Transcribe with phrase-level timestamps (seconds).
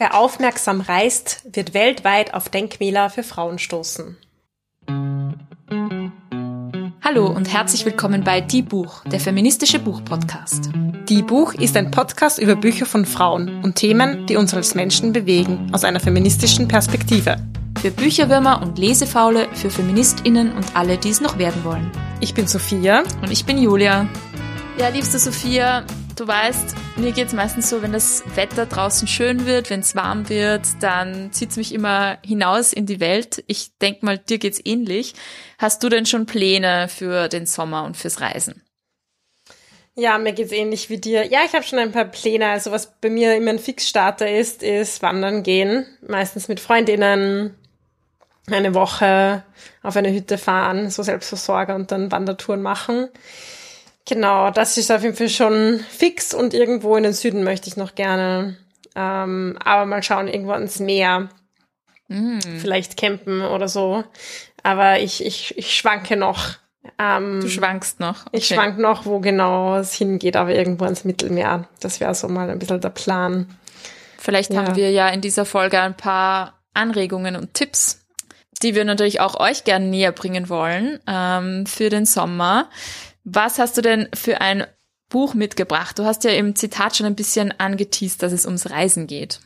[0.00, 4.16] Wer aufmerksam reist, wird weltweit auf Denkmäler für Frauen stoßen.
[7.02, 10.70] Hallo und herzlich willkommen bei Die Buch, der feministische Buchpodcast.
[11.08, 15.12] Die Buch ist ein Podcast über Bücher von Frauen und Themen, die uns als Menschen
[15.12, 17.36] bewegen, aus einer feministischen Perspektive.
[17.82, 21.90] Für Bücherwürmer und Lesefaule, für FeministInnen und alle, die es noch werden wollen.
[22.20, 23.02] Ich bin Sophia.
[23.20, 24.06] Und ich bin Julia.
[24.78, 25.84] Ja, liebste Sophia,
[26.18, 30.28] Du weißt, mir geht's meistens so, wenn das Wetter draußen schön wird, wenn es warm
[30.28, 33.44] wird, dann zieht's mich immer hinaus in die Welt.
[33.46, 35.14] Ich denk mal, dir geht's ähnlich.
[35.58, 38.64] Hast du denn schon Pläne für den Sommer und fürs Reisen?
[39.94, 41.24] Ja, mir geht's ähnlich wie dir.
[41.24, 42.48] Ja, ich habe schon ein paar Pläne.
[42.48, 45.86] Also was bei mir immer ein Fixstarter ist, ist wandern gehen.
[46.04, 47.54] Meistens mit Freundinnen
[48.50, 49.44] eine Woche
[49.84, 53.08] auf eine Hütte fahren, so Selbstversorger und dann Wandertouren machen.
[54.08, 57.76] Genau, das ist auf jeden Fall schon fix und irgendwo in den Süden möchte ich
[57.76, 58.56] noch gerne.
[58.96, 61.28] Ähm, aber mal schauen, irgendwo ans Meer.
[62.08, 62.38] Mm.
[62.58, 64.02] Vielleicht campen oder so.
[64.62, 66.56] Aber ich, ich, ich schwanke noch.
[66.98, 68.26] Ähm, du schwankst noch.
[68.26, 68.38] Okay.
[68.38, 71.68] Ich schwank noch, wo genau es hingeht, aber irgendwo ans Mittelmeer.
[71.80, 73.58] Das wäre so mal ein bisschen der Plan.
[74.16, 74.62] Vielleicht ja.
[74.62, 78.06] haben wir ja in dieser Folge ein paar Anregungen und Tipps,
[78.62, 82.70] die wir natürlich auch euch gerne näher bringen wollen ähm, für den Sommer.
[83.30, 84.66] Was hast du denn für ein
[85.10, 85.98] Buch mitgebracht?
[85.98, 89.40] Du hast ja im Zitat schon ein bisschen angeteased, dass es ums Reisen geht.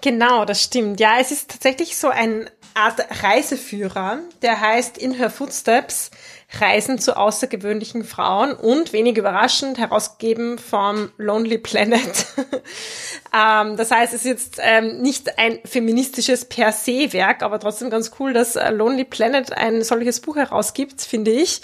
[0.00, 0.98] Genau, das stimmt.
[0.98, 6.10] Ja, es ist tatsächlich so eine Art Reiseführer, der heißt In Her Footsteps,
[6.58, 12.26] Reisen zu außergewöhnlichen Frauen und wenig überraschend herausgegeben vom Lonely Planet.
[13.32, 17.90] ähm, das heißt, es ist jetzt ähm, nicht ein feministisches per se Werk, aber trotzdem
[17.90, 21.60] ganz cool, dass äh, Lonely Planet ein solches Buch herausgibt, finde ich.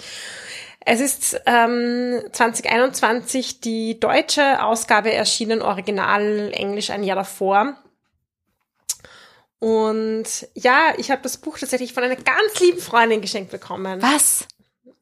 [0.91, 7.75] Es ist ähm, 2021 die deutsche Ausgabe erschienen, original Englisch ein Jahr davor.
[9.59, 14.01] Und ja, ich habe das Buch tatsächlich von einer ganz lieben Freundin geschenkt bekommen.
[14.01, 14.47] Was?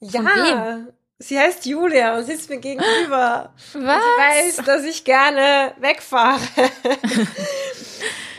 [0.02, 0.80] Ja.
[1.20, 3.54] Sie heißt Julia und sitzt mir gegenüber.
[3.56, 3.76] Was?
[3.76, 6.42] Und sie weiß, dass ich gerne wegfahre.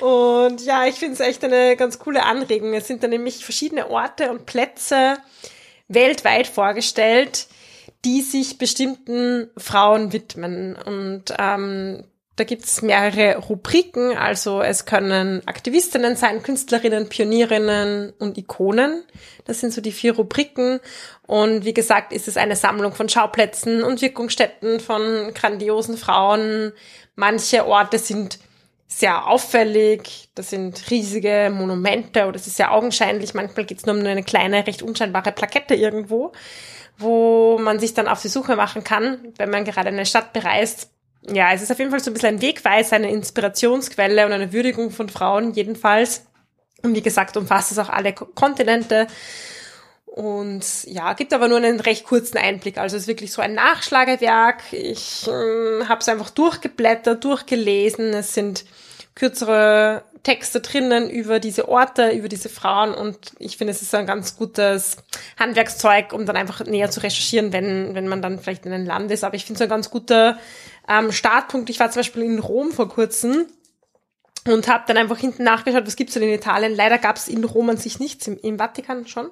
[0.01, 2.75] und ja, ich finde es echt eine ganz coole Anregung.
[2.75, 5.17] Es sind dann nämlich verschiedene Orte und Plätze,
[5.89, 7.49] weltweit vorgestellt,
[8.05, 10.77] die sich bestimmten Frauen widmen.
[10.77, 12.05] Und ähm,
[12.37, 19.03] da gibt's mehrere Rubriken, also es können Aktivistinnen sein, Künstlerinnen, Pionierinnen und Ikonen.
[19.45, 20.79] Das sind so die vier Rubriken.
[21.27, 26.73] Und wie gesagt, ist es eine Sammlung von Schauplätzen und Wirkungsstätten von grandiosen Frauen.
[27.17, 28.39] Manche Orte sind
[28.89, 30.31] sehr auffällig.
[30.35, 33.35] Das sind riesige Monumente oder es ist sehr augenscheinlich.
[33.35, 36.33] Manchmal geht es nur um eine kleine, recht unscheinbare Plakette irgendwo,
[36.97, 40.91] wo man sich dann auf die Suche machen kann, wenn man gerade eine Stadt bereist.
[41.31, 44.53] Ja, es ist auf jeden Fall so ein bisschen ein Wegweiser, eine Inspirationsquelle und eine
[44.53, 46.25] Würdigung von Frauen jedenfalls.
[46.83, 49.07] Und wie gesagt, umfasst es auch alle Kontinente.
[50.19, 52.77] Und ja, gibt aber nur einen recht kurzen Einblick.
[52.77, 54.65] Also es ist wirklich so ein Nachschlagewerk.
[54.73, 58.07] Ich äh, habe es einfach durchgeblättert, durchgelesen.
[58.07, 58.65] Es sind
[59.15, 64.07] kürzere Texte drinnen über diese Orte, über diese Frauen und ich finde, es ist ein
[64.07, 64.97] ganz gutes
[65.39, 69.13] Handwerkszeug, um dann einfach näher zu recherchieren, wenn, wenn man dann vielleicht in ein Land
[69.13, 69.23] ist.
[69.23, 70.37] Aber ich finde es ein ganz guter
[70.89, 71.71] ähm, Startpunkt.
[71.71, 73.47] Ich war zum Beispiel in Rom vor kurzem
[74.49, 76.75] und habe dann einfach hinten nachgeschaut, was gibt's denn in Italien.
[76.75, 79.31] Leider gab es in Rom an sich nichts, im, im Vatikan schon.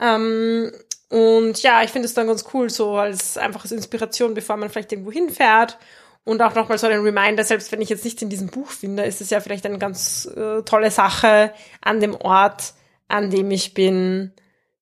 [0.00, 0.72] Ähm,
[1.08, 4.92] und ja, ich finde es dann ganz cool, so als einfaches Inspiration, bevor man vielleicht
[4.92, 5.78] irgendwo hinfährt.
[6.24, 9.04] Und auch nochmal so ein Reminder, selbst wenn ich jetzt nichts in diesem Buch finde,
[9.04, 12.74] ist es ja vielleicht eine ganz äh, tolle Sache an dem Ort,
[13.08, 14.32] an dem ich bin,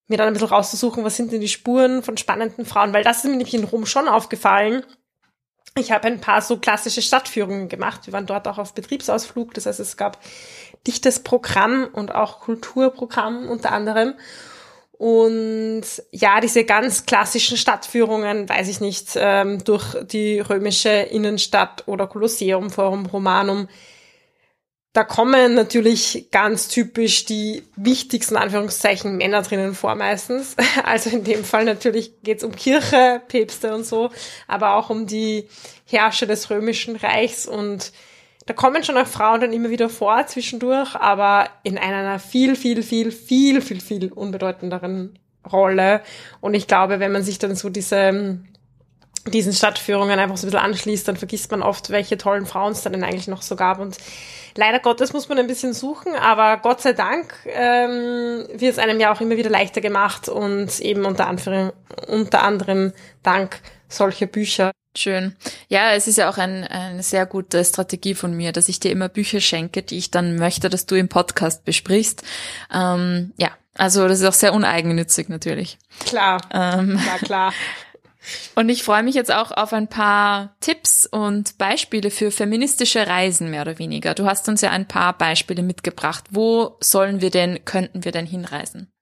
[0.07, 3.19] mir dann ein bisschen rauszusuchen, was sind denn die Spuren von spannenden Frauen, weil das
[3.19, 4.85] ist mir nämlich in Rom schon aufgefallen.
[5.79, 8.07] Ich habe ein paar so klassische Stadtführungen gemacht.
[8.07, 9.55] Wir waren dort auch auf Betriebsausflug.
[9.55, 10.19] Das heißt, es gab
[10.87, 14.15] dichtes Programm und auch Kulturprogramm unter anderem.
[15.01, 22.07] Und ja, diese ganz klassischen Stadtführungen, weiß ich nicht, ähm, durch die römische Innenstadt oder
[22.07, 23.67] Kolosseum, Forum Romanum,
[24.93, 30.55] da kommen natürlich ganz typisch die wichtigsten Anführungszeichen Männer drinnen vor meistens.
[30.85, 34.11] Also in dem Fall natürlich geht's um Kirche, Päpste und so,
[34.49, 35.49] aber auch um die
[35.87, 37.93] Herrscher des römischen Reichs und
[38.51, 42.83] da kommen schon auch Frauen dann immer wieder vor zwischendurch, aber in einer viel, viel,
[42.83, 45.17] viel, viel, viel, viel unbedeutenderen
[45.53, 46.01] Rolle.
[46.41, 48.41] Und ich glaube, wenn man sich dann so diese,
[49.29, 52.83] diesen Stadtführungen einfach so ein bisschen anschließt, dann vergisst man oft, welche tollen Frauen es
[52.83, 53.79] da denn eigentlich noch so gab.
[53.79, 53.99] Und
[54.57, 58.99] leider Gottes muss man ein bisschen suchen, aber Gott sei Dank ähm, wird es einem
[58.99, 61.33] ja auch immer wieder leichter gemacht und eben unter,
[62.09, 64.73] unter anderem dank solcher Bücher.
[64.97, 65.37] Schön.
[65.69, 68.91] Ja, es ist ja auch ein, eine sehr gute Strategie von mir, dass ich dir
[68.91, 72.23] immer Bücher schenke, die ich dann möchte, dass du im Podcast besprichst.
[72.73, 75.79] Ähm, ja, also das ist auch sehr uneigennützig natürlich.
[76.05, 77.53] Klar, ähm, klar, klar.
[78.55, 83.51] Und ich freue mich jetzt auch auf ein paar Tipps und Beispiele für feministische Reisen,
[83.51, 84.15] mehr oder weniger.
[84.15, 86.25] Du hast uns ja ein paar Beispiele mitgebracht.
[86.31, 88.93] Wo sollen wir denn, könnten wir denn hinreisen?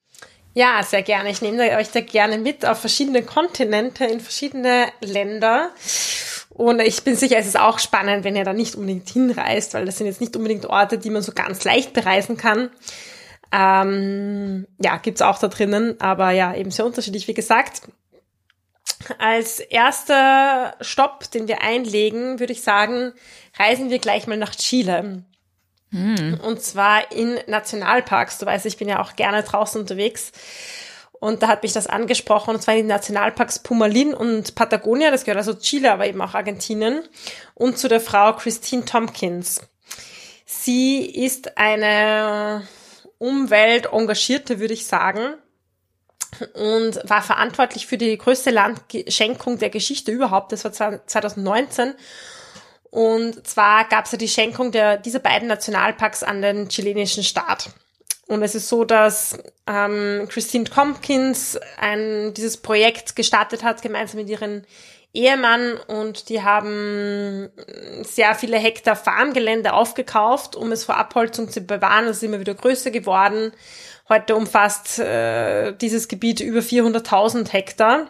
[0.58, 1.31] Ja, sehr gerne.
[1.31, 5.70] Ich nehme euch da gerne mit auf verschiedene Kontinente, in verschiedene Länder.
[6.49, 9.84] Und ich bin sicher, es ist auch spannend, wenn ihr da nicht unbedingt hinreist, weil
[9.84, 12.70] das sind jetzt nicht unbedingt Orte, die man so ganz leicht bereisen kann.
[13.52, 17.82] Ähm, ja, gibt's auch da drinnen, aber ja, eben sehr unterschiedlich, wie gesagt.
[19.20, 23.12] Als erster Stopp, den wir einlegen, würde ich sagen,
[23.61, 25.22] reisen wir gleich mal nach Chile.
[25.90, 26.38] Hm.
[26.43, 28.38] Und zwar in Nationalparks.
[28.38, 30.32] Du weißt, ich bin ja auch gerne draußen unterwegs.
[31.20, 35.25] Und da hat mich das angesprochen, und zwar in den Nationalparks Pumalin und Patagonia, das
[35.25, 37.02] gehört also Chile, aber eben auch Argentinien,
[37.55, 39.61] und zu der Frau Christine Tompkins.
[40.44, 42.69] Sie ist eine
[43.19, 45.35] Umweltengagierte, würde ich sagen,
[46.55, 50.52] und war verantwortlich für die größte Landschenkung der Geschichte überhaupt.
[50.52, 51.94] Das war 2019.
[52.90, 57.70] Und zwar gab es ja die Schenkung der, dieser beiden Nationalparks an den chilenischen Staat.
[58.26, 64.29] Und es ist so, dass ähm, Christine Tompkins ein, dieses Projekt gestartet hat, gemeinsam mit
[64.29, 64.67] ihren
[65.14, 67.49] Ehemann und die haben
[68.02, 72.05] sehr viele Hektar Farmgelände aufgekauft, um es vor Abholzung zu bewahren.
[72.05, 73.52] Es ist immer wieder größer geworden.
[74.11, 78.08] Heute umfasst äh, dieses Gebiet über 400.000 Hektar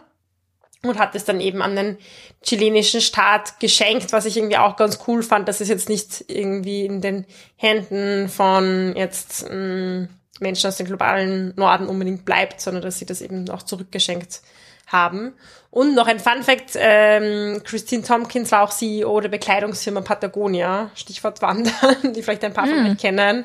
[0.82, 1.98] und hat es dann eben an den
[2.42, 6.84] chilenischen Staat geschenkt, was ich irgendwie auch ganz cool fand, dass es jetzt nicht irgendwie
[6.84, 7.26] in den
[7.56, 10.08] Händen von jetzt ähm,
[10.40, 14.40] Menschen aus dem globalen Norden unbedingt bleibt, sondern dass sie das eben auch zurückgeschenkt
[14.86, 15.34] haben.
[15.70, 21.42] Und noch ein Fun Fact, ähm, Christine Tompkins war auch CEO der Bekleidungsfirma Patagonia, Stichwort
[21.42, 21.72] Wandern,
[22.14, 22.92] die vielleicht ein paar von hm.
[22.92, 23.44] euch kennen,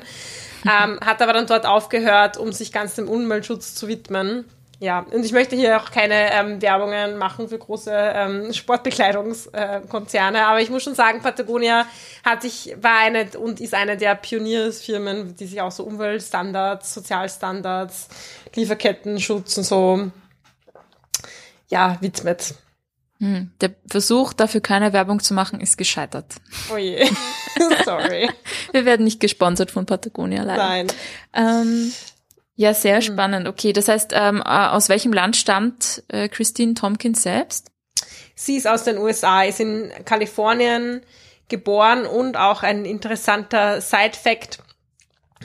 [0.64, 4.46] ähm, hat aber dann dort aufgehört, um sich ganz dem Umweltschutz zu widmen.
[4.84, 10.42] Ja, und ich möchte hier auch keine ähm, Werbungen machen für große ähm, Sportbekleidungskonzerne, äh,
[10.42, 11.86] aber ich muss schon sagen, Patagonia
[12.22, 18.08] hat sich, war eine und ist eine der Pioniersfirmen, die sich auch so Umweltstandards, Sozialstandards,
[18.54, 20.10] Lieferkettenschutz und so,
[21.68, 22.54] ja, widmet.
[23.20, 26.26] Hm, der Versuch, dafür keine Werbung zu machen, ist gescheitert.
[26.70, 27.08] Oh je,
[27.86, 28.28] sorry.
[28.72, 30.62] Wir werden nicht gesponsert von Patagonia, leider.
[30.62, 30.86] Nein.
[31.32, 31.92] Ähm,
[32.56, 33.02] ja, sehr hm.
[33.02, 33.48] spannend.
[33.48, 37.70] Okay, das heißt, ähm, äh, aus welchem Land stammt äh, Christine Tompkins selbst?
[38.34, 41.02] Sie ist aus den USA, ist in Kalifornien
[41.48, 44.58] geboren und auch ein interessanter Side-Fact.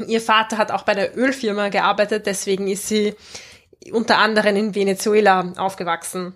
[0.08, 3.16] Ihr Vater hat auch bei der Ölfirma gearbeitet, deswegen ist sie
[3.92, 6.34] unter anderem in Venezuela aufgewachsen.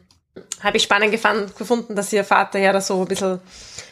[0.62, 3.40] Habe ich spannend gefunden, dass ihr Vater ja da so ein bisschen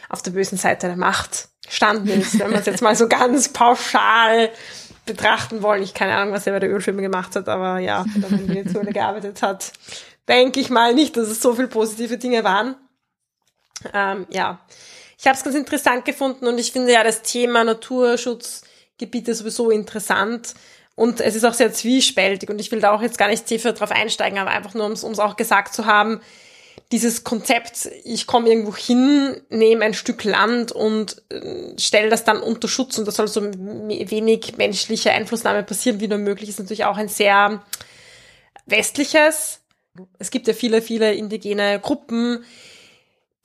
[0.08, 3.48] auf der bösen Seite der Macht standen ist, wenn man es jetzt mal so ganz
[3.48, 4.50] pauschal
[5.06, 5.82] betrachten wollen.
[5.82, 8.48] Ich keine Ahnung, was er bei der Ölfirma gemacht hat, aber ja, wenn er in
[8.48, 9.72] Venezuela gearbeitet hat,
[10.28, 12.76] denke ich mal nicht, dass es so viele positive Dinge waren.
[13.92, 14.60] Ähm, ja,
[15.18, 20.54] ich habe es ganz interessant gefunden und ich finde ja das Thema Naturschutzgebiete sowieso interessant.
[20.94, 23.72] Und es ist auch sehr zwiespältig und ich will da auch jetzt gar nicht tiefer
[23.72, 26.20] drauf einsteigen, aber einfach nur, um es auch gesagt zu haben,
[26.92, 32.40] dieses Konzept, ich komme irgendwo hin, nehme ein Stück Land und äh, stelle das dann
[32.40, 36.84] unter Schutz und da soll so wenig menschliche Einflussnahme passieren, wie nur möglich, ist natürlich
[36.84, 37.62] auch ein sehr
[38.66, 39.60] westliches.
[40.18, 42.44] Es gibt ja viele, viele indigene Gruppen,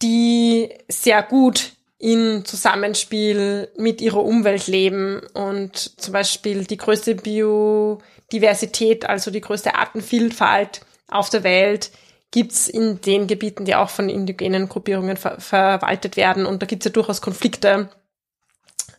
[0.02, 9.06] die sehr gut in Zusammenspiel mit ihrer Umwelt leben und zum Beispiel die größte Biodiversität,
[9.10, 11.92] also die größte Artenvielfalt auf der Welt,
[12.32, 16.46] gibt's in den Gebieten, die auch von indigenen Gruppierungen ver verwaltet werden.
[16.46, 17.90] Und da gibt's ja durchaus Konflikte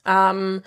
[0.06, 0.62] ähm,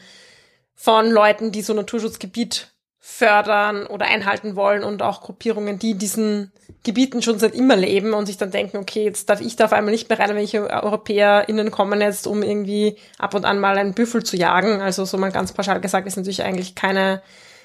[0.75, 2.71] von Leuten, die so Naturschutzgebiet
[3.03, 6.51] fördern oder einhalten wollen und auch Gruppierungen, die in diesen
[6.83, 9.73] Gebieten schon seit immer leben und sich dann denken, okay, jetzt darf ich da auf
[9.73, 13.95] einmal nicht mehr rein, welche EuropäerInnen kommen jetzt, um irgendwie ab und an mal einen
[13.95, 14.81] Büffel zu jagen.
[14.81, 17.23] Also so mal ganz pauschal gesagt, ist natürlich eigentlich keine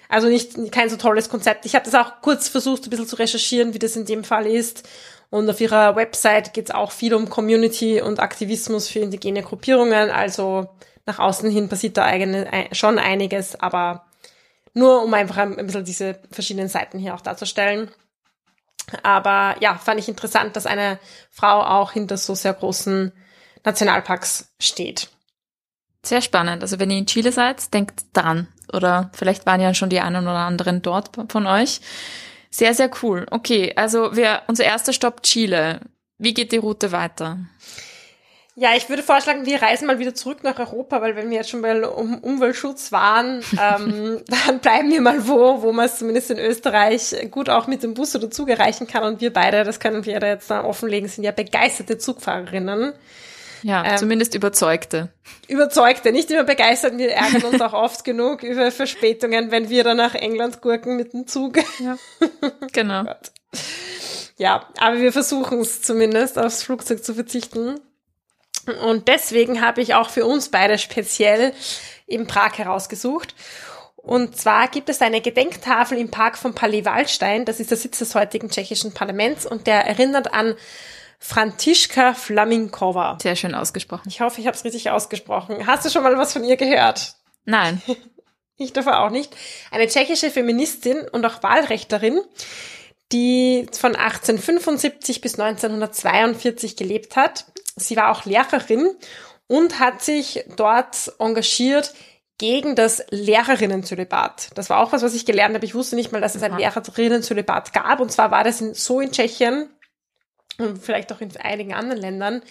[0.09, 1.67] also nicht kein so tolles Konzept.
[1.67, 4.47] Ich habe das auch kurz versucht, ein bisschen zu recherchieren, wie das in dem Fall
[4.47, 4.89] ist.
[5.31, 10.11] Und auf ihrer Website geht es auch viel um Community und Aktivismus für indigene Gruppierungen.
[10.11, 10.69] Also
[11.05, 14.07] nach außen hin passiert da eigene, schon einiges, aber
[14.75, 17.91] nur um einfach ein bisschen diese verschiedenen Seiten hier auch darzustellen.
[19.03, 20.99] Aber ja, fand ich interessant, dass eine
[21.31, 23.13] Frau auch hinter so sehr großen
[23.65, 25.09] Nationalparks steht.
[26.05, 26.63] Sehr spannend.
[26.63, 28.47] Also wenn ihr in Chile seid, denkt dran.
[28.73, 31.81] Oder vielleicht waren ja schon die einen oder anderen dort von euch.
[32.51, 33.27] Sehr, sehr cool.
[33.31, 35.81] Okay, also wir, unser erster Stopp Chile.
[36.19, 37.39] wie geht die Route weiter?
[38.59, 41.51] Ja, ich würde vorschlagen, wir reisen mal wieder zurück nach Europa, weil wenn wir jetzt
[41.51, 46.31] schon mal um Umweltschutz waren, ähm, dann bleiben wir mal wo, wo man es zumindest
[46.31, 49.05] in Österreich gut auch mit dem Bus oder Zug erreichen kann.
[49.05, 52.95] Und wir beide, das können wir da jetzt offenlegen, sind ja begeisterte Zugfahrerinnen.
[53.63, 55.11] Ja, ähm, zumindest überzeugte.
[55.49, 56.97] Überzeugte, nicht immer begeistert.
[56.99, 61.13] Wir ärgern uns auch oft genug über Verspätungen, wenn wir dann nach England gurken mit
[61.13, 61.59] dem Zug.
[61.79, 61.97] Ja,
[62.73, 63.05] genau.
[63.05, 63.59] oh
[64.39, 67.81] ja, aber wir versuchen es zumindest, aufs Flugzeug zu verzichten.
[68.85, 71.53] Und deswegen habe ich auch für uns beide speziell
[72.07, 73.35] eben Prag herausgesucht.
[73.97, 77.45] Und zwar gibt es eine Gedenktafel im Park von Palais Wallstein.
[77.45, 80.55] Das ist der Sitz des heutigen tschechischen Parlaments und der erinnert an
[81.27, 83.19] Františka Flaminkova.
[83.21, 84.09] Sehr schön ausgesprochen.
[84.09, 85.67] Ich hoffe, ich habe es richtig ausgesprochen.
[85.67, 87.15] Hast du schon mal was von ihr gehört?
[87.45, 87.83] Nein.
[88.59, 89.37] Ich davor auch nicht.
[89.71, 92.23] Eine tschechische Feministin und auch Wahlrechterin,
[93.13, 97.45] die von 1875 bis 1942 gelebt hat
[97.77, 98.91] Sie war auch Lehrerin
[99.47, 101.93] und hat sich dort engagiert
[102.39, 104.51] gegen das Lehrerinnenzölibat.
[104.55, 105.65] Das war auch was, was ich gelernt habe.
[105.65, 108.01] Ich wusste nicht mal, dass es ein Lehrerinnenzölibat gab.
[108.01, 109.69] Und zwar war das in, so in Tschechien
[110.59, 112.43] und vielleicht auch in einigen anderen Ländern,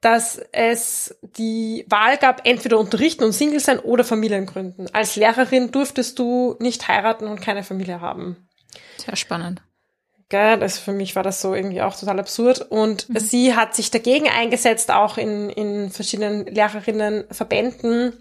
[0.00, 4.86] dass es die Wahl gab, entweder unterrichten und Single sein oder Familien gründen.
[4.92, 8.48] Als Lehrerin durftest du nicht heiraten und keine Familie haben.
[8.98, 9.62] Sehr spannend.
[10.28, 10.58] Gell?
[10.58, 12.60] Das für mich war das so irgendwie auch total absurd.
[12.60, 13.18] Und mhm.
[13.18, 18.12] sie hat sich dagegen eingesetzt, auch in, in verschiedenen Lehrerinnenverbänden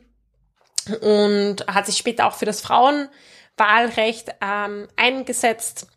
[1.01, 5.87] und hat sich später auch für das Frauenwahlrecht ähm, eingesetzt.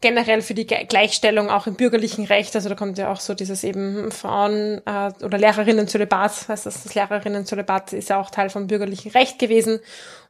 [0.00, 3.62] Generell für die Gleichstellung auch im bürgerlichen Recht, also da kommt ja auch so dieses
[3.62, 9.10] eben Frauen- äh, oder Lehrerinnen-Zölibat, heißt das, das Lehrerinnen-Zölibat ist ja auch Teil vom bürgerlichen
[9.10, 9.80] Recht gewesen.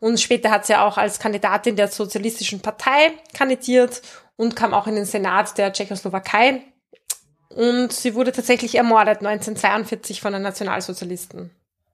[0.00, 4.02] Und später hat sie ja auch als Kandidatin der Sozialistischen Partei kandidiert
[4.34, 6.62] und kam auch in den Senat der Tschechoslowakei.
[7.48, 11.50] Und sie wurde tatsächlich ermordet 1942 von den Nationalsozialisten.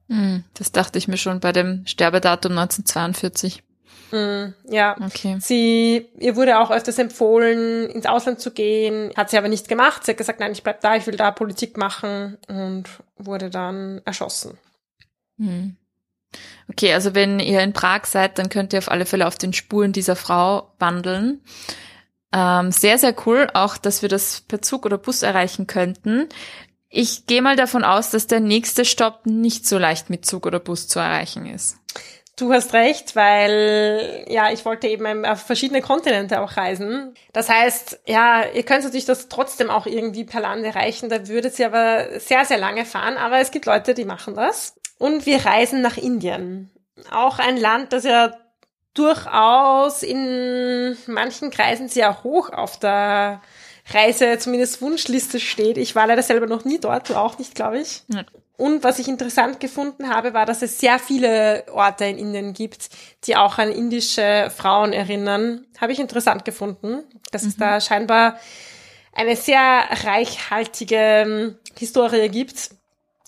[0.09, 3.63] Hm, das dachte ich mir schon bei dem Sterbedatum 1942.
[4.13, 5.39] Mm, ja, okay.
[5.41, 10.05] sie, ihr wurde auch öfters empfohlen, ins Ausland zu gehen, hat sie aber nicht gemacht.
[10.05, 12.85] Sie hat gesagt, nein, ich bleib da, ich will da Politik machen und
[13.17, 14.59] wurde dann erschossen.
[15.39, 15.77] Hm.
[16.69, 19.53] Okay, also wenn ihr in Prag seid, dann könnt ihr auf alle Fälle auf den
[19.53, 21.43] Spuren dieser Frau wandeln.
[22.33, 26.29] Ähm, sehr, sehr cool, auch dass wir das per Zug oder Bus erreichen könnten.
[26.89, 30.61] Ich gehe mal davon aus, dass der nächste Stopp nicht so leicht mit Zug oder
[30.61, 31.79] Bus zu erreichen ist.
[32.37, 37.15] Du hast recht, weil ja, ich wollte eben auf verschiedene Kontinente auch reisen.
[37.33, 41.59] Das heißt, ja, ihr könnt natürlich das trotzdem auch irgendwie per Land erreichen, da würdet
[41.59, 44.75] ihr aber sehr, sehr lange fahren, aber es gibt Leute, die machen das.
[44.99, 46.71] Und wir reisen nach Indien.
[47.11, 48.33] Auch ein Land, das ja
[48.95, 53.41] durchaus in manchen Kreisen sehr hoch auf der
[53.87, 55.77] Reise, zumindest Wunschliste steht.
[55.77, 58.03] Ich war leider selber noch nie dort, du auch nicht, glaube ich.
[58.09, 58.25] Ja.
[58.57, 62.91] Und was ich interessant gefunden habe, war, dass es sehr viele Orte in Indien gibt,
[63.25, 65.67] die auch an indische Frauen erinnern.
[65.81, 67.49] Habe ich interessant gefunden, dass mhm.
[67.49, 68.39] es da scheinbar
[69.15, 72.71] eine sehr reichhaltige Historie gibt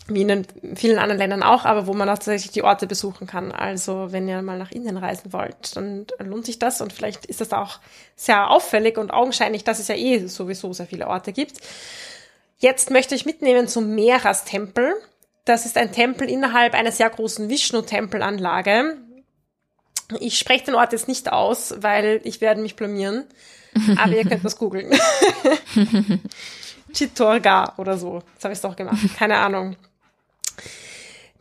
[0.07, 0.47] wie in
[0.77, 3.53] vielen anderen Ländern auch, aber wo man auch tatsächlich die Orte besuchen kann.
[3.53, 7.41] Also wenn ihr mal nach Indien reisen wollt, dann lohnt sich das und vielleicht ist
[7.41, 7.81] das auch
[8.15, 11.59] sehr auffällig und augenscheinlich, dass es ja eh sowieso sehr viele Orte gibt.
[12.59, 14.95] Jetzt möchte ich mitnehmen zum Meras Tempel.
[15.47, 18.99] Das ist ein Tempel innerhalb einer sehr großen Vishnu-Tempelanlage.
[20.21, 23.25] Ich spreche den Ort jetzt nicht aus, weil ich werde mich blamieren.
[23.97, 24.93] Aber ihr könnt das googeln.
[26.93, 28.23] Chittorga oder so.
[28.37, 28.99] Das habe ich doch gemacht.
[29.17, 29.77] Keine Ahnung.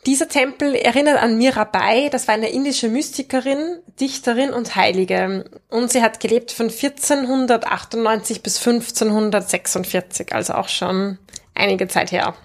[0.05, 5.45] Dieser Tempel erinnert an Mirabai, das war eine indische Mystikerin, Dichterin und Heilige.
[5.69, 11.19] Und sie hat gelebt von 1498 bis 1546, also auch schon
[11.55, 12.36] einige Zeit her.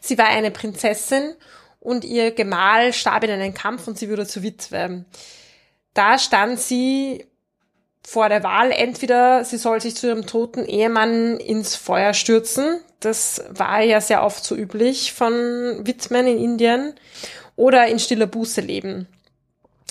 [0.00, 1.34] Sie war eine Prinzessin
[1.80, 5.04] und ihr Gemahl starb in einem Kampf und sie wurde zur Witwe.
[5.94, 7.26] Da stand sie
[8.10, 13.44] vor der Wahl entweder sie soll sich zu ihrem toten Ehemann ins Feuer stürzen, das
[13.50, 15.32] war ja sehr oft so üblich von
[15.86, 16.94] Witwen in Indien,
[17.54, 19.06] oder in stiller Buße leben.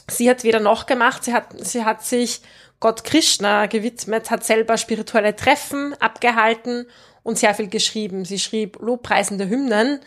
[0.10, 2.42] Sie hat weder noch gemacht, sie hat, sie hat sich
[2.82, 6.88] Gott Krishna gewidmet, hat selber spirituelle Treffen abgehalten
[7.24, 8.26] und sehr viel geschrieben.
[8.26, 10.02] Sie schrieb lobpreisende Hymnen.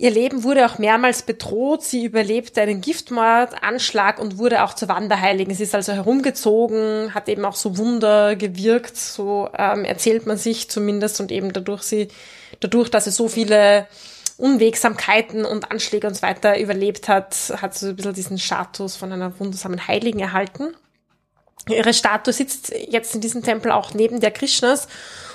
[0.00, 1.82] Ihr Leben wurde auch mehrmals bedroht.
[1.82, 5.52] Sie überlebte einen Giftmordanschlag und wurde auch zur Wanderheiligen.
[5.52, 10.70] Sie ist also herumgezogen, hat eben auch so Wunder gewirkt, so ähm, erzählt man sich
[10.70, 12.08] zumindest und eben dadurch sie,
[12.60, 13.88] dadurch, dass sie so viele
[14.36, 18.94] Unwegsamkeiten und Anschläge und so weiter überlebt hat, hat sie so ein bisschen diesen Status
[18.94, 20.76] von einer wundersamen Heiligen erhalten.
[21.68, 24.86] Ihre Statue sitzt jetzt in diesem Tempel auch neben der Krishnas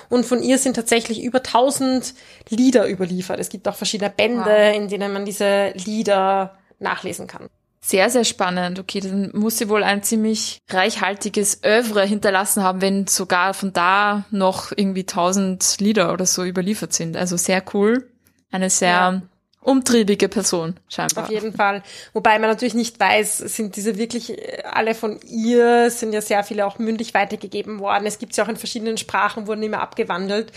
[0.10, 2.14] Und von ihr sind tatsächlich über 1000
[2.50, 3.40] Lieder überliefert.
[3.40, 4.76] Es gibt auch verschiedene Bände, wow.
[4.76, 7.50] in denen man diese Lieder nachlesen kann.
[7.82, 8.80] Sehr, sehr spannend.
[8.80, 14.24] Okay, dann muss sie wohl ein ziemlich reichhaltiges Övre hinterlassen haben, wenn sogar von da
[14.32, 17.18] noch irgendwie 1000 Lieder oder so überliefert sind.
[17.18, 18.10] Also sehr cool.
[18.52, 19.22] Eine sehr ja
[19.64, 21.24] umtriebige Person, scheinbar.
[21.24, 21.84] Auf jeden Fall.
[22.14, 26.44] Wobei man natürlich nicht weiß, sind diese wirklich äh, alle von ihr, sind ja sehr
[26.44, 28.06] viele auch mündlich weitergegeben worden.
[28.06, 30.52] Es gibt sie auch in verschiedenen Sprachen, wurden immer abgewandelt.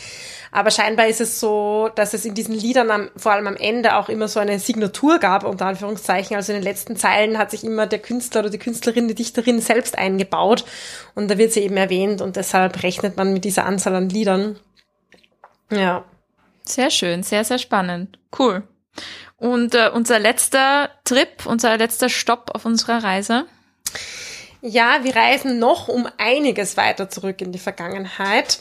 [0.51, 3.97] Aber scheinbar ist es so, dass es in diesen Liedern am, vor allem am Ende
[3.97, 6.37] auch immer so eine Signatur gab, unter Anführungszeichen.
[6.37, 9.61] Also in den letzten Zeilen hat sich immer der Künstler oder die Künstlerin, die Dichterin
[9.61, 10.65] selbst eingebaut.
[11.15, 14.59] Und da wird sie eben erwähnt und deshalb rechnet man mit dieser Anzahl an Liedern.
[15.71, 16.05] Ja.
[16.63, 18.19] Sehr schön, sehr, sehr spannend.
[18.37, 18.65] Cool.
[19.37, 23.47] Und äh, unser letzter Trip, unser letzter Stopp auf unserer Reise.
[24.63, 28.61] Ja, wir reisen noch um einiges weiter zurück in die Vergangenheit.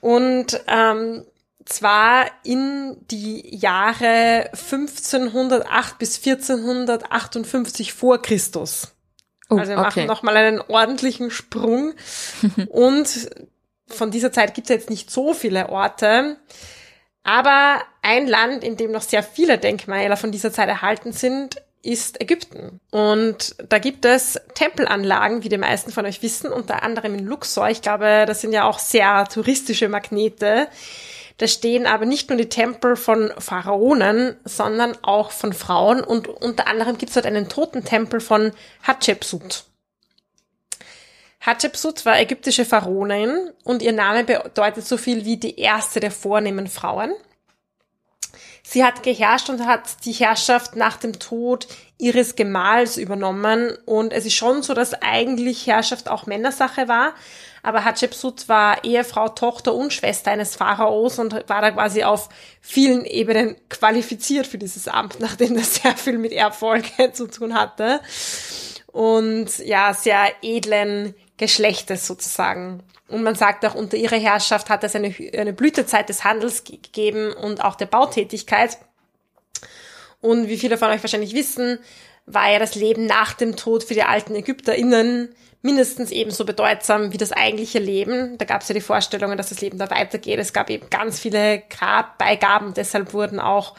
[0.00, 1.24] Und ähm,
[1.64, 8.94] zwar in die Jahre 1508 bis 1458 vor Christus.
[9.48, 9.84] Oh, also wir okay.
[9.84, 11.94] machen nochmal einen ordentlichen Sprung.
[12.68, 13.30] Und
[13.86, 16.36] von dieser Zeit gibt es jetzt nicht so viele Orte.
[17.24, 22.20] Aber ein Land, in dem noch sehr viele Denkmäler von dieser Zeit erhalten sind, ist
[22.20, 22.80] Ägypten.
[22.90, 27.68] Und da gibt es Tempelanlagen, wie die meisten von euch wissen, unter anderem in Luxor.
[27.70, 30.68] Ich glaube, das sind ja auch sehr touristische Magnete.
[31.38, 36.02] Da stehen aber nicht nur die Tempel von Pharaonen, sondern auch von Frauen.
[36.02, 38.52] Und unter anderem gibt es dort einen Totentempel von
[38.82, 39.64] Hatschepsut.
[41.42, 46.68] Hatschepsut war ägyptische Pharaonin und ihr Name bedeutet so viel wie die erste der vornehmen
[46.68, 47.12] Frauen.
[48.62, 51.66] Sie hat geherrscht und hat die Herrschaft nach dem Tod
[51.98, 53.76] ihres Gemahls übernommen.
[53.86, 57.14] Und es ist schon so, dass eigentlich Herrschaft auch Männersache war.
[57.64, 62.28] Aber Hatschepsut war Ehefrau, Tochter und Schwester eines Pharaos und war da quasi auf
[62.60, 68.00] vielen Ebenen qualifiziert für dieses Amt, nachdem das sehr viel mit Erbfolge zu tun hatte.
[68.86, 72.84] Und ja, sehr edlen Geschlechtes sozusagen.
[73.08, 77.32] Und man sagt auch, unter ihrer Herrschaft hat es eine, eine Blütezeit des Handels gegeben
[77.32, 78.78] und auch der Bautätigkeit.
[80.20, 81.80] Und wie viele von euch wahrscheinlich wissen,
[82.26, 87.18] war ja das Leben nach dem Tod für die alten ÄgypterInnen mindestens ebenso bedeutsam wie
[87.18, 88.38] das eigentliche Leben.
[88.38, 90.38] Da gab es ja die Vorstellungen, dass das Leben da weitergeht.
[90.38, 93.74] Es gab eben ganz viele Grabbeigaben, deshalb wurden auch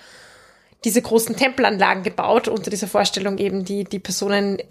[0.83, 4.61] diese großen Tempelanlagen gebaut, unter dieser Vorstellung eben, die, die Personen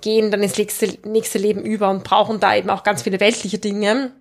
[0.00, 3.58] gehen dann ins nächste, nächste Leben über und brauchen da eben auch ganz viele weltliche
[3.58, 4.12] Dinge.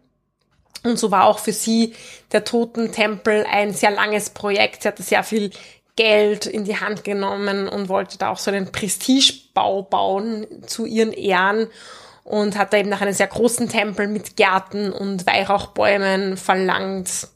[0.83, 1.93] Und so war auch für sie
[2.31, 4.83] der Totentempel ein sehr langes Projekt.
[4.83, 5.51] Sie hatte sehr viel
[5.95, 11.13] Geld in die Hand genommen und wollte da auch so einen Prestigebau bauen zu ihren
[11.13, 11.67] Ehren
[12.23, 17.27] und hat da eben nach einem sehr großen Tempel mit Gärten und Weihrauchbäumen verlangt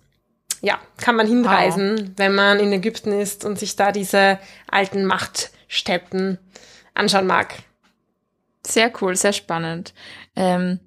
[0.62, 2.12] ja, kann man hinreisen, wow.
[2.18, 4.40] wenn man in Ägypten ist und sich da diese
[4.70, 6.40] alten Machtstätten
[6.94, 7.56] anschauen mag.
[8.66, 9.94] Sehr cool, sehr spannend.
[10.36, 10.80] Ähm,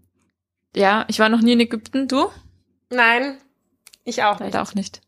[0.74, 2.08] ja, ich war noch nie in Ägypten.
[2.08, 2.30] Du?
[2.90, 3.38] Nein,
[4.04, 4.56] ich auch nicht.
[4.56, 5.00] auch nicht.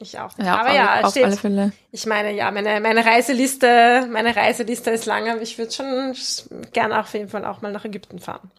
[0.00, 0.46] Ich auch nicht.
[0.46, 1.72] Ja, aber ja, auf steht, alle Fälle.
[1.92, 6.14] Ich meine, ja, meine, meine Reiseliste, meine Reiseliste ist lang, aber ich würde schon
[6.72, 8.50] gerne auf jeden Fall auch mal nach Ägypten fahren.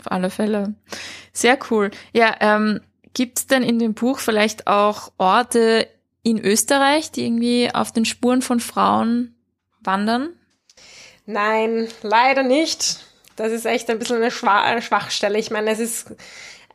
[0.00, 0.74] Auf alle Fälle.
[1.32, 1.90] Sehr cool.
[2.12, 2.80] Ja, ähm,
[3.14, 5.88] Gibt es denn in dem Buch vielleicht auch Orte
[6.22, 9.34] in Österreich, die irgendwie auf den Spuren von Frauen
[9.80, 10.30] wandern?
[11.26, 13.00] Nein, leider nicht.
[13.36, 15.38] Das ist echt ein bisschen eine, Schwa eine Schwachstelle.
[15.38, 16.14] Ich meine, es ist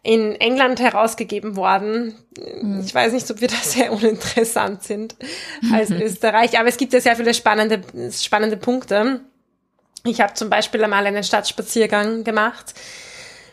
[0.01, 2.15] in England herausgegeben worden.
[2.37, 2.81] Mhm.
[2.85, 5.15] Ich weiß nicht, ob wir da sehr uninteressant sind
[5.71, 9.21] als Österreich, aber es gibt ja sehr viele spannende, spannende Punkte.
[10.05, 12.75] Ich habe zum Beispiel einmal einen Stadtspaziergang gemacht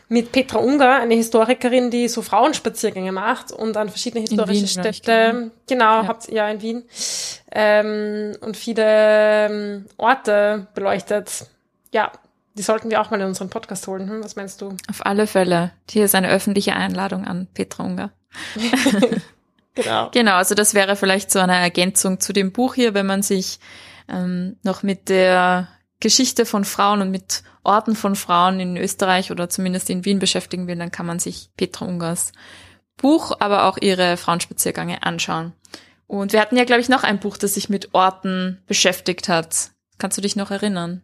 [0.09, 5.51] mit Petra Unger, eine Historikerin, die so Frauenspaziergänge macht und an verschiedene historische Wien, Städte,
[5.67, 6.07] genau, ja.
[6.07, 6.83] habt ja in Wien,
[7.51, 11.47] ähm, und viele ähm, Orte beleuchtet.
[11.91, 12.11] Ja,
[12.55, 14.09] die sollten wir auch mal in unseren Podcast holen.
[14.09, 14.23] Hm?
[14.23, 14.75] Was meinst du?
[14.89, 15.71] Auf alle Fälle.
[15.89, 18.11] Hier ist eine öffentliche Einladung an Petra Unger.
[19.75, 20.09] genau.
[20.11, 23.59] Genau, also das wäre vielleicht so eine Ergänzung zu dem Buch hier, wenn man sich
[24.07, 25.67] ähm, noch mit der
[26.03, 30.67] Geschichte von Frauen und mit Orten von Frauen in Österreich oder zumindest in Wien beschäftigen
[30.67, 32.33] will, dann kann man sich Petra Ungers
[32.97, 35.53] Buch, aber auch ihre Frauenspaziergänge anschauen.
[36.05, 39.71] Und wir hatten ja, glaube ich, noch ein Buch, das sich mit Orten beschäftigt hat.
[39.97, 41.01] Kannst du dich noch erinnern?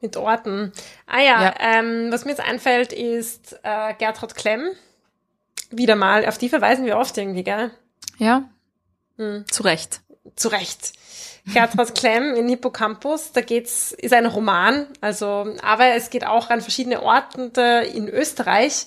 [0.00, 0.72] Mit Orten.
[1.06, 1.54] Ah ja, ja.
[1.60, 4.70] Ähm, was mir jetzt einfällt, ist äh, Gertrud Klemm.
[5.70, 7.70] Wieder mal, auf die verweisen wir oft irgendwie, gell?
[8.18, 8.50] Ja.
[9.18, 9.44] Hm.
[9.48, 10.00] Zu Recht.
[10.36, 10.92] Zu Recht.
[11.52, 13.32] Gertrud Klemm in Hippocampus.
[13.32, 18.86] Da geht's, ist ein Roman, also, aber es geht auch an verschiedene Orte in Österreich.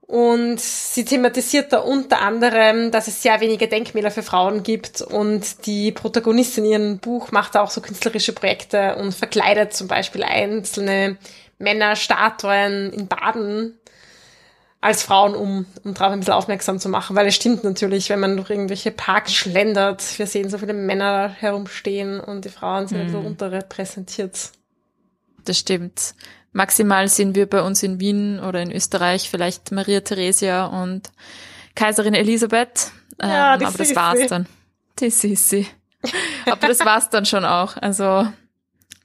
[0.00, 5.66] Und sie thematisiert da unter anderem, dass es sehr wenige Denkmäler für Frauen gibt und
[5.66, 10.22] die Protagonistin in ihrem Buch macht da auch so künstlerische Projekte und verkleidet zum Beispiel
[10.22, 11.16] einzelne
[11.58, 13.80] Männerstatuen in Baden
[14.80, 17.16] als Frauen, um, um darauf ein bisschen aufmerksam zu machen.
[17.16, 21.28] Weil es stimmt natürlich, wenn man durch irgendwelche Parks schlendert, wir sehen so viele Männer
[21.28, 23.12] herumstehen und die Frauen sind mm.
[23.12, 24.52] so unterrepräsentiert.
[25.44, 26.14] Das stimmt.
[26.52, 31.10] Maximal sind wir bei uns in Wien oder in Österreich vielleicht Maria Theresia und
[31.74, 32.92] Kaiserin Elisabeth.
[33.20, 34.26] Ja, ähm, aber das war's sie.
[34.26, 34.46] dann.
[34.98, 35.66] Die Sissi.
[36.46, 37.76] aber das war's dann schon auch.
[37.76, 38.26] Also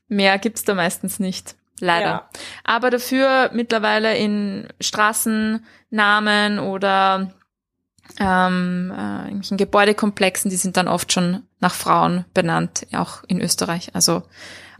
[0.07, 1.55] mehr gibt's da meistens nicht.
[1.81, 2.05] Leider.
[2.05, 2.29] Ja.
[2.63, 7.33] Aber dafür mittlerweile in Straßennamen oder
[8.19, 13.93] ähm, äh, irgendwelchen Gebäudekomplexen, die sind dann oft schon nach Frauen benannt, auch in Österreich.
[13.93, 14.23] Also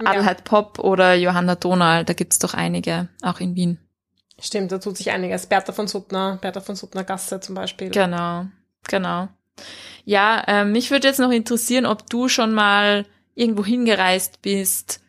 [0.04, 3.80] Adelheid Pop oder Johanna Donal, da gibt's doch einige, auch in Wien.
[4.40, 5.46] Stimmt, da tut sich einiges.
[5.46, 7.90] Bertha von Suttner, Bertha von Suttner Gasse zum Beispiel.
[7.90, 8.46] Genau,
[8.88, 9.28] genau.
[10.04, 15.01] Ja, äh, mich würde jetzt noch interessieren, ob du schon mal irgendwo hingereist bist,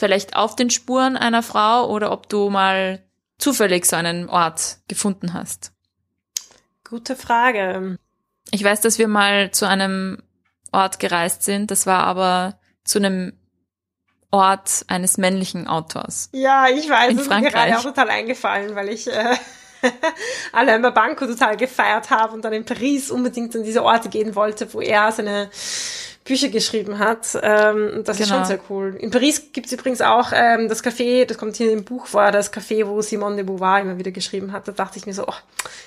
[0.00, 3.02] vielleicht auf den Spuren einer Frau oder ob du mal
[3.38, 5.72] zufällig so einen Ort gefunden hast.
[6.88, 7.98] Gute Frage.
[8.50, 10.22] Ich weiß, dass wir mal zu einem
[10.72, 11.70] Ort gereist sind.
[11.70, 13.34] Das war aber zu einem
[14.30, 16.30] Ort eines männlichen Autors.
[16.32, 19.36] Ja, ich weiß, das ist mir gerade auch total eingefallen, weil ich äh,
[20.52, 24.72] Alain Banco total gefeiert habe und dann in Paris unbedingt an diese Orte gehen wollte,
[24.72, 25.50] wo er seine
[26.30, 27.36] Bücher geschrieben hat.
[27.42, 28.22] Ähm, das genau.
[28.22, 28.44] ist schon genau.
[28.44, 28.94] sehr cool.
[29.00, 32.52] In Paris gibt's übrigens auch ähm, das Café, das kommt hier im Buch vor, das
[32.52, 34.68] Café, wo Simone de Beauvoir immer wieder geschrieben hat.
[34.68, 35.34] Da dachte ich mir so, oh,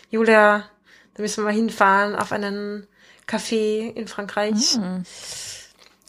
[0.09, 0.65] Julia,
[1.13, 2.87] da müssen wir mal hinfahren auf einen
[3.25, 4.75] Café in Frankreich.
[4.75, 5.03] Mhm.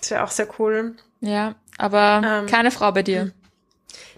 [0.01, 0.97] Das wäre auch sehr cool.
[1.21, 3.31] Ja, aber ähm, keine Frau bei dir.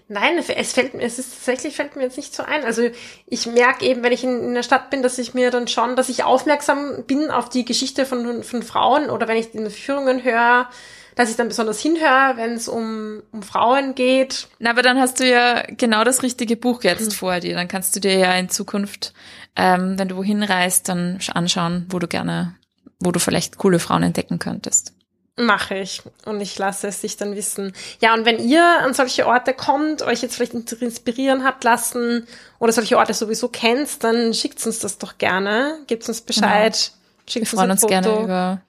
[0.09, 2.63] Nein, es fällt mir, es ist tatsächlich fällt mir jetzt nicht so ein.
[2.63, 2.89] Also
[3.25, 5.97] ich merke eben, wenn ich in, in der Stadt bin, dass ich mir dann schon,
[5.97, 10.23] dass ich aufmerksam bin auf die Geschichte von, von Frauen oder wenn ich in Führungen
[10.23, 10.69] höre,
[11.15, 14.47] dass ich dann besonders hinhöre, wenn es um, um Frauen geht.
[14.59, 17.55] Na, aber dann hast du ja genau das richtige Buch jetzt vor dir.
[17.55, 19.13] Dann kannst du dir ja in Zukunft,
[19.57, 22.55] ähm, wenn du wohin reist, dann anschauen, wo du gerne,
[22.99, 24.93] wo du vielleicht coole Frauen entdecken könntest.
[25.39, 27.73] Mache ich und ich lasse es sich dann wissen.
[28.01, 32.25] Ja, und wenn ihr an solche Orte kommt, euch jetzt vielleicht inspirieren habt lassen
[32.57, 35.77] oder solche Orte sowieso kennt, dann schickt uns das doch gerne.
[35.85, 36.73] Gebt uns Bescheid.
[36.73, 36.95] Genau.
[37.29, 38.61] Schickt Wir freuen uns, uns gerne über,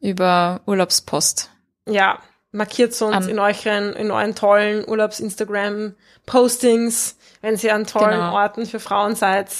[0.00, 1.48] über Urlaubspost.
[1.88, 2.18] Ja,
[2.50, 8.34] markiert uns an, in euren, in euren tollen Urlaubs-Instagram-Postings, wenn ihr an tollen genau.
[8.34, 9.52] Orten für Frauen seid.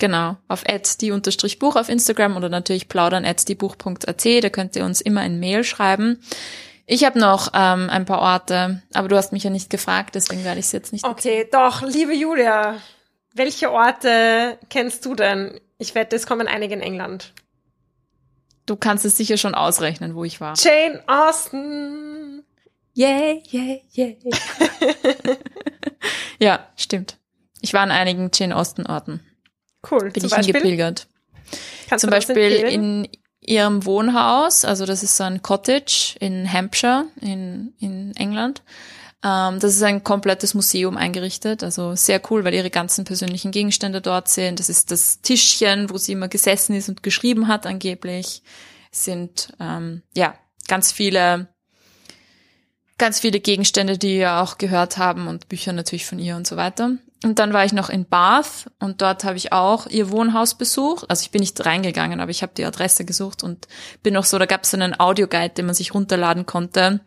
[0.00, 0.64] Genau, auf
[1.00, 5.20] die unterstrich Buch auf Instagram oder natürlich plaudern at diebuch.at, da könnt ihr uns immer
[5.20, 6.22] ein Mail schreiben.
[6.86, 10.42] Ich habe noch ähm, ein paar Orte, aber du hast mich ja nicht gefragt, deswegen
[10.42, 11.04] werde ich es jetzt nicht.
[11.04, 11.48] Okay, erzählen.
[11.52, 12.78] doch, liebe Julia,
[13.34, 15.60] welche Orte kennst du denn?
[15.76, 17.34] Ich wette, es kommen einige in England.
[18.64, 20.54] Du kannst es sicher schon ausrechnen, wo ich war.
[20.56, 22.42] Jane Austen.
[22.96, 24.14] Yeah, yeah, yeah.
[26.40, 27.18] ja, stimmt.
[27.60, 29.20] Ich war an einigen Jane Austen Orten.
[29.88, 30.10] Cool.
[30.10, 30.54] Bin Zum ich Beispiel?
[30.54, 31.06] hingepilgert.
[31.88, 33.08] Kannst Zum Beispiel in
[33.40, 38.62] ihrem Wohnhaus, also das ist so ein Cottage in Hampshire in, in England.
[39.24, 44.00] Ähm, das ist ein komplettes Museum eingerichtet, also sehr cool, weil ihre ganzen persönlichen Gegenstände
[44.00, 44.60] dort sind.
[44.60, 48.42] Das ist das Tischchen, wo sie immer gesessen ist und geschrieben hat angeblich.
[48.92, 50.34] Es sind ähm, ja
[50.68, 51.48] ganz viele
[52.98, 56.56] ganz viele Gegenstände, die wir auch gehört haben und Bücher natürlich von ihr und so
[56.56, 56.92] weiter.
[57.22, 61.04] Und dann war ich noch in Bath und dort habe ich auch ihr Wohnhaus besucht.
[61.10, 63.68] Also ich bin nicht reingegangen, aber ich habe die Adresse gesucht und
[64.02, 67.00] bin noch so, da gab es so einen Audioguide, den man sich runterladen konnte,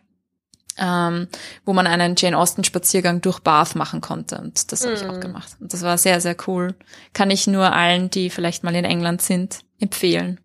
[0.78, 1.28] ähm,
[1.66, 4.38] wo man einen Jane Austen Spaziergang durch Bath machen konnte.
[4.38, 4.98] Und das habe mm.
[4.98, 5.22] ich auch mm.
[5.22, 5.58] gemacht.
[5.60, 6.76] Und das war sehr, sehr cool.
[7.14, 10.40] Kann ich nur allen, die vielleicht mal in England sind, empfehlen,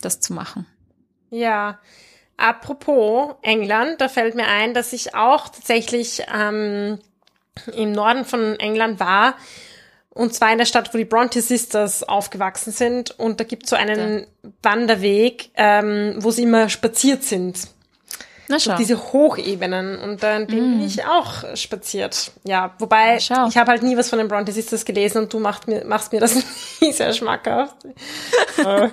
[0.00, 0.66] das zu machen.
[1.30, 1.78] Ja,
[2.36, 6.98] Apropos England, da fällt mir ein, dass ich auch tatsächlich ähm,
[7.74, 9.34] im Norden von England war.
[10.10, 13.18] Und zwar in der Stadt, wo die Bronte Sisters aufgewachsen sind.
[13.18, 14.50] Und da gibt es so einen ja.
[14.62, 17.68] Wanderweg, ähm, wo sie immer spaziert sind.
[18.48, 18.76] Na schau.
[18.76, 19.98] diese Hochebenen.
[19.98, 20.46] Und dann mm.
[20.46, 22.30] bin ich auch spaziert.
[22.44, 25.68] Ja, wobei ich habe halt nie was von den Bronte Sisters gelesen und du machst
[25.68, 26.34] mir, machst mir das
[26.80, 27.76] nie sehr schmackhaft.
[28.56, 28.90] Man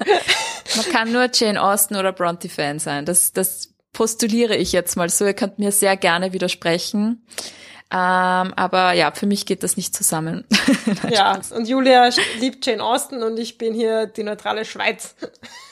[0.92, 3.06] kann nur Jane Austen oder Bronte-Fan sein.
[3.06, 5.26] Das, das postuliere ich jetzt mal so.
[5.26, 7.26] Ihr könnt mir sehr gerne widersprechen.
[7.96, 10.46] Ähm, aber ja, für mich geht das nicht zusammen.
[11.12, 15.14] ja, und Julia liebt Jane Austen und ich bin hier die neutrale Schweiz.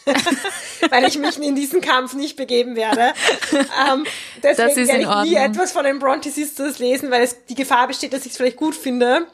[0.91, 3.13] Weil ich mich in diesen Kampf nicht begeben werde.
[3.51, 4.05] Ähm,
[4.43, 8.13] deswegen werde ich nie etwas von den Bronte Sisters lesen, weil es die Gefahr besteht,
[8.13, 9.25] dass ich es vielleicht gut finde.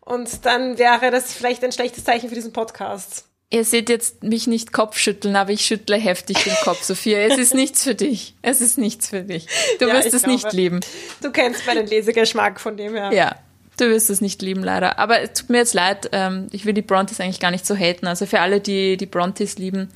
[0.00, 3.24] Und dann wäre das vielleicht ein schlechtes Zeichen für diesen Podcast.
[3.48, 7.18] Ihr seht jetzt mich nicht Kopfschütteln, aber ich schüttle heftig den Kopf, Sophia.
[7.18, 8.34] Es ist nichts für dich.
[8.42, 9.46] Es ist nichts für dich.
[9.78, 10.80] Du ja, wirst es glaube, nicht lieben.
[11.22, 13.12] Du kennst meinen Lesegeschmack von dem her.
[13.12, 13.36] Ja,
[13.76, 14.98] du wirst es nicht lieben, leider.
[14.98, 17.76] Aber es tut mir jetzt leid, ähm, ich will die Brontes eigentlich gar nicht so
[17.76, 18.08] haten.
[18.08, 19.90] Also für alle, die die Brontes lieben,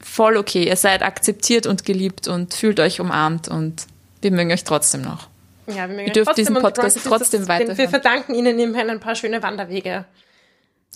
[0.00, 0.66] voll okay.
[0.66, 3.86] Ihr seid akzeptiert und geliebt und fühlt euch umarmt und
[4.22, 5.28] wir mögen euch trotzdem noch.
[5.68, 7.78] Ja, wir mögen Ihr dürft diesen Podcast trotzdem weiter.
[7.78, 10.04] Wir verdanken ihnen immerhin ein paar schöne Wanderwege.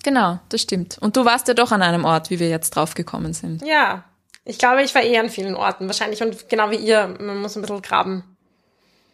[0.03, 0.97] Genau, das stimmt.
[0.99, 3.65] Und du warst ja doch an einem Ort, wie wir jetzt drauf gekommen sind.
[3.65, 4.03] Ja,
[4.45, 7.55] ich glaube, ich war eh an vielen Orten wahrscheinlich und genau wie ihr, man muss
[7.55, 8.23] ein bisschen graben.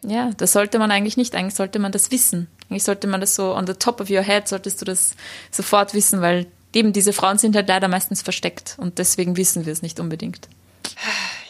[0.04, 1.36] Ja, das sollte man eigentlich nicht.
[1.36, 2.48] Eigentlich sollte man das wissen.
[2.70, 5.16] Eigentlich sollte man das so on the top of your head, solltest du das
[5.52, 9.74] sofort wissen, weil eben diese Frauen sind halt leider meistens versteckt und deswegen wissen wir
[9.74, 10.48] es nicht unbedingt.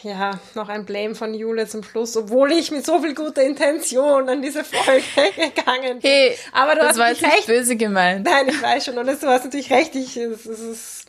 [0.02, 4.28] Ja, noch ein Blame von Jule zum Schluss, obwohl ich mit so viel guter Intention
[4.28, 5.02] an diese Folge
[5.36, 6.10] gegangen bin.
[6.10, 8.24] Hey, aber du das hast war jetzt nicht böse gemeint.
[8.24, 9.94] Nein, ich weiß schon, und du hast natürlich recht.
[9.96, 11.06] Ich, es, es ist,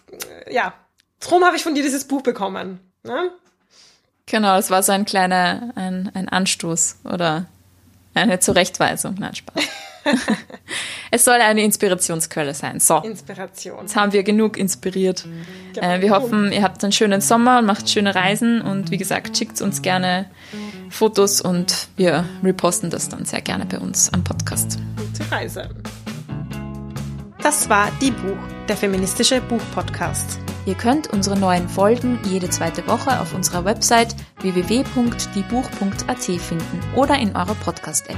[0.49, 0.73] ja,
[1.19, 2.79] drum habe ich von dir dieses Buch bekommen.
[3.03, 3.31] Ne?
[4.25, 7.45] Genau, es war so ein kleiner, ein, ein Anstoß oder
[8.13, 9.15] eine Zurechtweisung.
[9.19, 9.63] Nein, Spaß.
[11.11, 12.79] es soll eine Inspirationsquelle sein.
[12.79, 12.97] So.
[12.97, 13.81] Inspiration.
[13.81, 15.25] Jetzt haben wir genug inspiriert.
[15.73, 15.87] Genau.
[15.87, 19.37] Äh, wir hoffen, ihr habt einen schönen Sommer und macht schöne Reisen und wie gesagt,
[19.37, 20.29] schickt uns gerne
[20.89, 24.79] Fotos und wir reposten das dann sehr gerne bei uns am Podcast.
[24.95, 25.69] Gute Reise.
[27.41, 30.39] Das war Die Buch, der feministische Buchpodcast.
[30.65, 37.35] Ihr könnt unsere neuen Folgen jede zweite Woche auf unserer Website www.diebuch.at finden oder in
[37.35, 38.17] eurer Podcast-App.